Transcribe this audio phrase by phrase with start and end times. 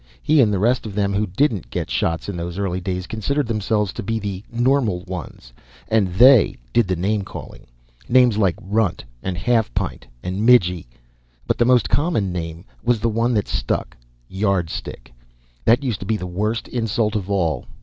[0.23, 3.45] He and the rest of them who didn't get shots in those early days considered
[3.45, 5.53] themselves to be the normal ones.
[5.89, 7.67] And they did the name calling.
[8.09, 10.87] Names like "runt" and "half pint" and "midgie."
[11.45, 13.95] But the most common name was the one that stuck
[14.27, 15.13] Yardstick.
[15.65, 17.65] That used to be the worst insult of all.